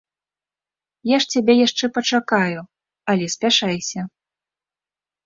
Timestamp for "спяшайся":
3.35-4.01